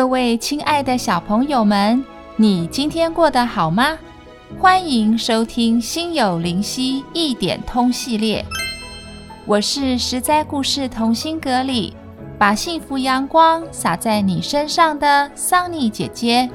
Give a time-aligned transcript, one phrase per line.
[0.00, 2.02] 各位亲爱的小朋友们，
[2.34, 3.98] 你今天过得好吗？
[4.58, 8.42] 欢迎收听《心有灵犀一点通》系列，
[9.44, 11.94] 我是十灾故事童心阁里
[12.38, 16.48] 把幸福阳光洒在你身上的桑尼姐姐。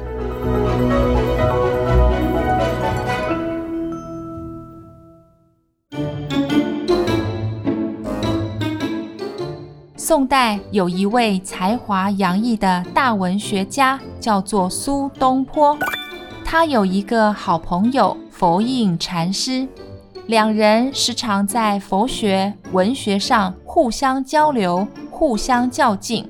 [10.16, 15.78] 宋代有一位才华洋溢的大文学家，叫做苏东坡。
[16.46, 19.68] 他有一个好朋友佛印禅师，
[20.28, 26.26] 两人时常在佛学、文学上互相交流、互相较劲。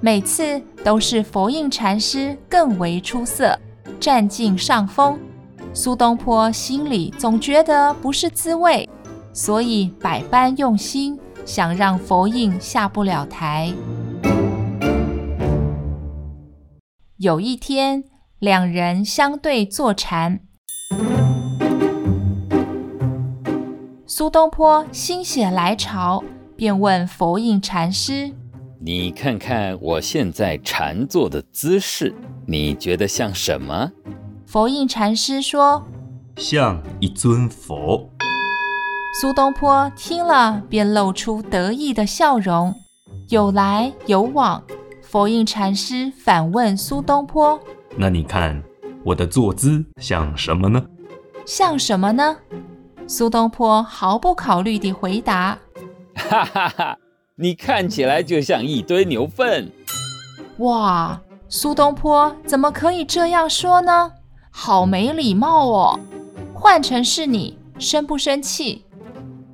[0.00, 3.54] 每次都是佛印禅师更为出色，
[4.00, 5.18] 占尽上风。
[5.74, 8.88] 苏东坡心里总觉得不是滋味，
[9.34, 11.20] 所以百般用心。
[11.48, 13.72] 想让佛印下不了台。
[17.16, 18.04] 有一天，
[18.38, 20.40] 两人相对坐禅，
[24.06, 26.22] 苏东坡心血来潮，
[26.54, 28.30] 便问佛印禅师
[28.84, 32.14] ：“你看看我现在禅坐的姿势，
[32.46, 33.90] 你觉得像什么？”
[34.44, 35.82] 佛印禅师说
[36.36, 38.10] ：“像一尊佛。”
[39.20, 42.72] 苏东坡听了，便露出得意的笑容。
[43.30, 44.62] 有来有往，
[45.02, 47.58] 佛印禅师反问苏东坡
[47.98, 48.62] ：“那你看
[49.04, 50.80] 我的坐姿像什么呢
[51.44, 52.36] ？”“像什么呢？”
[53.08, 55.58] 苏东坡毫不考虑地回答
[56.14, 56.96] ：“哈哈哈，
[57.34, 59.68] 你看起来就像一堆牛粪。”
[60.58, 64.12] 哇，苏东坡怎么可以这样说呢？
[64.52, 65.98] 好没礼貌哦！
[66.54, 68.84] 换成是你，生不生气？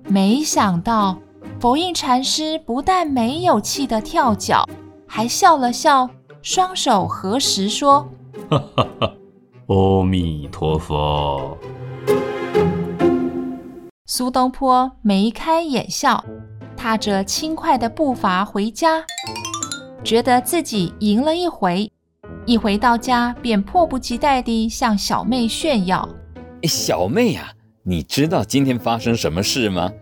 [0.07, 1.19] 没想到，
[1.59, 4.69] 佛印禅师不但没有气得跳脚，
[5.07, 6.09] 还笑了笑，
[6.43, 8.07] 双手合十说
[8.51, 9.13] ：“哈哈哈，
[9.67, 11.57] 阿弥陀佛。”
[14.07, 16.23] 苏东坡眉开眼笑，
[16.77, 19.03] 踏着轻快的步伐回家，
[20.05, 21.91] 觉得自己赢了一回。
[22.47, 26.07] 一回到家，便迫不及待地向小妹炫耀
[26.69, 27.51] ：“小妹呀！”
[27.87, 29.93] 你知道今天发生什么事吗？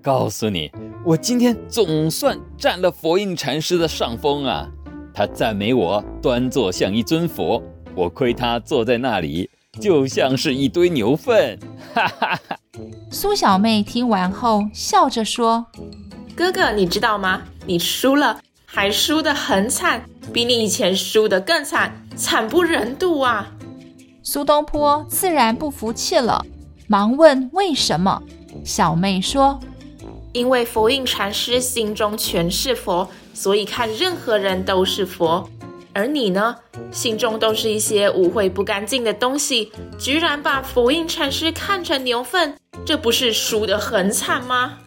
[0.00, 0.70] 告诉你，
[1.04, 4.68] 我今天总算占了佛印禅师的上风啊！
[5.12, 7.60] 他赞美我端坐像一尊佛，
[7.96, 9.50] 我亏他坐在那里
[9.80, 11.58] 就像是一堆牛粪。
[11.92, 12.56] 哈哈哈！
[13.10, 15.66] 苏小妹听完后笑着说
[16.36, 17.42] ：“哥哥，你知道吗？
[17.66, 23.50] 你输了，还输得很惨，比你以前输得更惨，惨不忍睹啊！”
[24.22, 26.46] 苏东坡自然不服气了。
[26.86, 28.22] 忙问为什么？
[28.64, 29.58] 小妹说
[30.32, 35.48] ：“因为佛印禅师心中全是佛，所以看任何人都是佛。
[35.92, 36.56] 而你呢，
[36.90, 44.78] 心中都是一些污秽不干净的东西，居然把佛印禅师看成牛粪，这不是输得很惨吗？”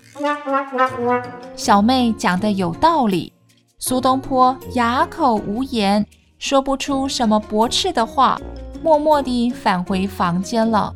[1.56, 3.31] 小妹讲的有道理。
[3.80, 6.06] 苏东坡哑口无言，
[6.40, 8.40] 说不出什么驳斥的话，
[8.81, 10.94] 默默地返回房间了。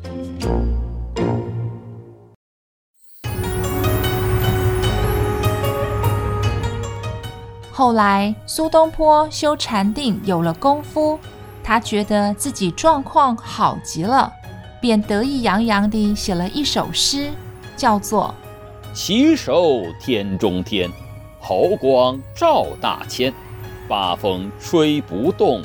[7.74, 11.18] 后来，苏东坡修禅定有了功夫，
[11.64, 14.30] 他觉得自己状况好极了，
[14.78, 17.30] 便得意洋洋地写了一首诗，
[17.74, 18.34] 叫做
[18.94, 20.90] 《稽首天中天，
[21.40, 23.32] 毫光照大千，
[23.88, 25.62] 八风吹不动，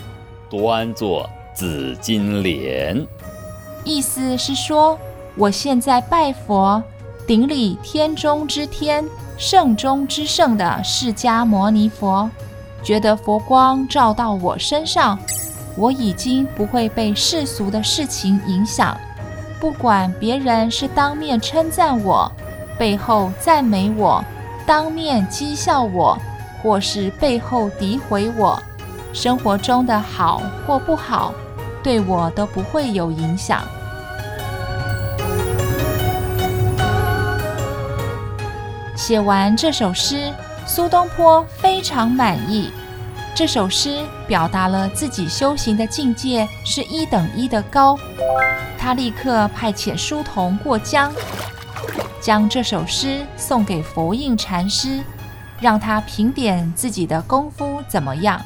[0.49, 2.95] 端坐紫金莲》。
[3.83, 4.97] 意思是说，
[5.35, 6.81] 我现在拜佛，
[7.27, 9.03] 顶礼天中之天。
[9.37, 12.27] 圣中之圣的释迦牟尼佛，
[12.81, 15.19] 觉得佛光照到我身上，
[15.75, 18.97] 我已经不会被世俗的事情影响。
[19.59, 22.31] 不管别人是当面称赞我，
[22.79, 24.23] 背后赞美我，
[24.65, 26.17] 当面讥笑我，
[26.63, 28.59] 或是背后诋毁我，
[29.13, 31.31] 生活中的好或不好，
[31.83, 33.61] 对我都不会有影响。
[39.07, 40.33] 写完这首诗，
[40.65, 42.73] 苏东坡非常满意。
[43.33, 47.97] 这首诗表达了自己修行的境界是一等一的高。
[48.77, 51.09] 他立刻派遣书童过江，
[52.19, 55.01] 将这首诗送给佛印禅师，
[55.61, 58.41] 让他评点自己的功夫怎么样。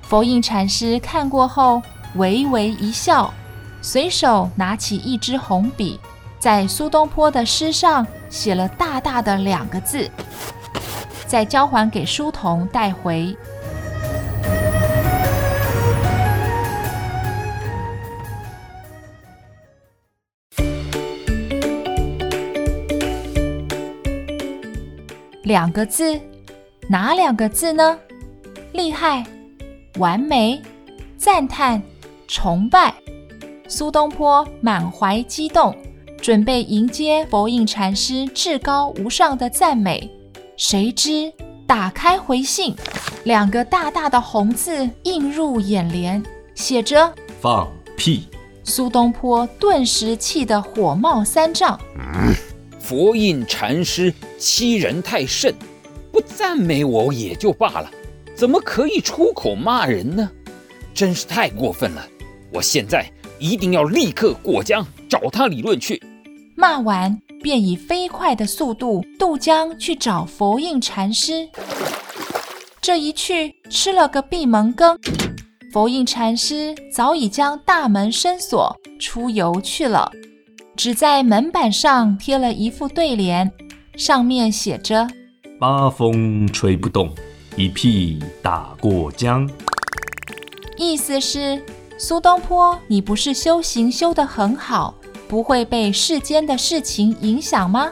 [0.00, 1.82] 佛印禅师看过后，
[2.14, 3.30] 微微一笑，
[3.82, 6.00] 随手拿起一支红笔，
[6.38, 10.10] 在苏东坡的诗上写了大大的两个字，
[11.26, 13.36] 再交还给书童带回。
[25.44, 26.18] 两个字，
[26.88, 27.98] 哪两个字呢？
[28.72, 29.22] 厉害、
[29.98, 30.60] 完美、
[31.18, 31.82] 赞叹、
[32.26, 32.94] 崇拜。
[33.68, 35.76] 苏东坡满怀激动，
[36.22, 40.08] 准备迎接佛印禅师至高无上的赞美。
[40.56, 41.32] 谁知
[41.66, 42.76] 打开回信，
[43.24, 46.22] 两个大大的红字映入眼帘，
[46.54, 48.28] 写着“放屁”。
[48.62, 51.76] 苏东坡顿时气得火冒三丈。
[51.98, 52.32] 嗯
[52.78, 55.52] 佛印禅师欺人太甚，
[56.12, 57.90] 不赞美我也就罢了，
[58.36, 60.30] 怎么可以出口骂人呢？
[60.94, 62.06] 真是太过分了！
[62.52, 63.10] 我现在
[63.40, 66.00] 一定要立刻过江找他理论去。
[66.62, 71.48] 骂完，便以飞快的速度渡江去找佛印禅师。
[72.80, 74.96] 这一去吃了个闭门羹，
[75.72, 80.08] 佛印禅师早已将大门深锁，出游去了。
[80.76, 83.50] 只在门板上贴了一副对联，
[83.96, 85.08] 上面写着
[85.58, 87.12] ：“八风吹不动，
[87.56, 89.50] 一屁打过江。”
[90.78, 91.60] 意思是
[91.98, 94.94] 苏东坡，你不是修行修得很好，
[95.32, 97.90] 不会被世间的事情影响吗？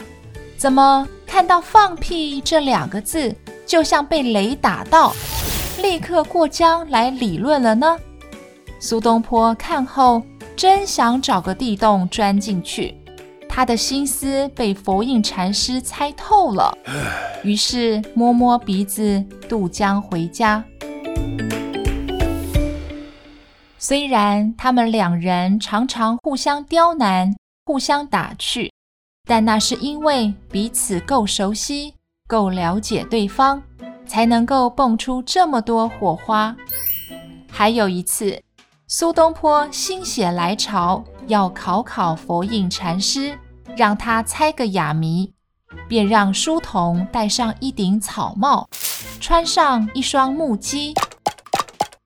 [0.58, 3.34] 怎么看到“放屁”这两个字，
[3.64, 5.14] 就像被雷打到，
[5.80, 7.96] 立刻过江来理论了呢？
[8.78, 10.22] 苏东坡看后。
[10.54, 12.94] 真想找个地洞钻进去，
[13.48, 16.76] 他的心思被佛印禅师猜透了，
[17.42, 20.62] 于是摸摸鼻子渡江回家。
[23.82, 27.34] 虽然他们两人常常互相刁难、
[27.64, 28.70] 互相打趣，
[29.26, 31.94] 但那是因为彼此够熟悉、
[32.28, 33.62] 够了解对方，
[34.06, 36.54] 才能够蹦出这么多火花。
[37.50, 38.42] 还有一次。
[38.86, 43.38] 苏东坡心血来潮，要考考佛印禅师，
[43.76, 45.32] 让他猜个哑谜，
[45.88, 48.68] 便让书童戴上一顶草帽，
[49.20, 50.92] 穿上一双木屐，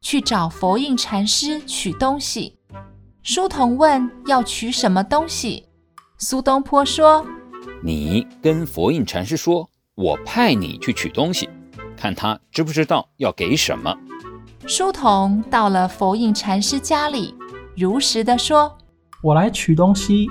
[0.04, 2.58] 去找佛印禅师取东西。
[3.22, 5.64] 书童问要取什么东西，
[6.18, 7.24] 苏东坡说
[7.82, 11.48] ：“你跟佛印禅师说，我派你去取东西，
[11.96, 13.96] 看他知不知道要给什么。”
[14.68, 17.34] 书童到了佛印禅师家里，
[17.74, 18.76] 如实的说
[19.24, 20.28] ：“我来取东西。”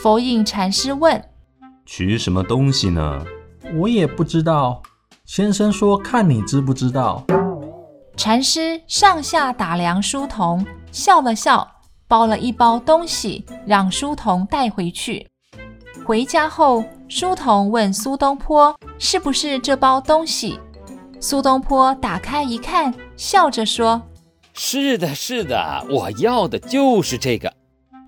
[0.00, 1.20] 佛印禅师问
[1.84, 3.24] ：“取什么东西呢
[3.74, 4.80] ？”“我也不知道。”
[5.26, 7.26] 先生说：“看你知不知道。”
[8.18, 11.66] 禅师上下打量书童，笑了笑，
[12.08, 15.24] 包了一包东西让书童带回去。
[16.04, 20.58] 回家后，书童问苏东坡：“是不是这包东西？”
[21.20, 24.02] 苏东坡打开一看，笑着说
[24.52, 27.54] ：“是的，是的，我要的就是这个。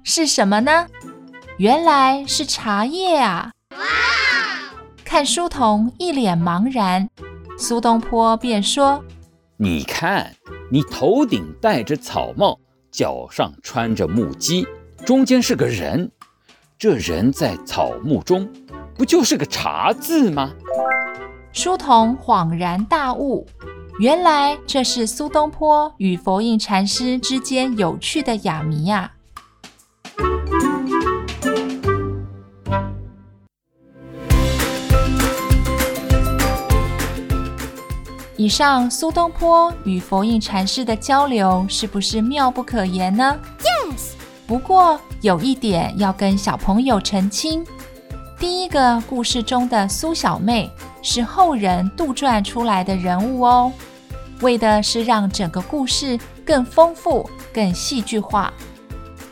[0.03, 0.89] 是什么呢？
[1.59, 3.79] 原来是茶叶啊！”哇！
[5.05, 7.09] 看书童一脸茫然，
[7.57, 9.05] 苏东坡便说
[9.63, 10.35] ：“你看，
[10.71, 12.59] 你头顶戴着草帽，
[12.91, 14.67] 脚上穿着木屐，
[15.05, 16.11] 中间是个人，
[16.79, 18.51] 这人在草木中，
[18.95, 20.55] 不就是个茶字吗？”
[21.53, 23.47] 书童恍然大悟，
[23.99, 29.13] 原来这是苏东坡与佛印禅师之间有趣的哑谜呀！
[38.41, 44.13] 以上苏东坡与佛印禅师的交流是不是妙不可言呢？Yes。
[44.47, 47.63] 不过有一点要跟小朋友澄清：
[48.39, 50.71] 第一个故事中的苏小妹。
[51.03, 53.71] 是后人杜撰出来的人物哦，
[54.41, 58.51] 为的是让整个故事更丰富、更戏剧化。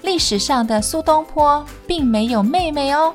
[0.02, 3.14] 历史上的苏东坡并没有妹妹哦。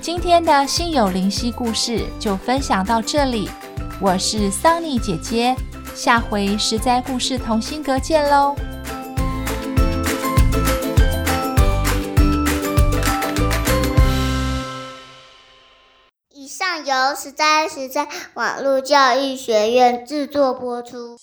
[0.00, 3.50] 今天的心有灵犀故事就分享到这里，
[3.98, 5.56] 我是桑尼姐姐，
[5.94, 8.54] 下回实在故事同心阁见喽。
[16.28, 21.16] 以上由实在实在网络教育学院制作播出。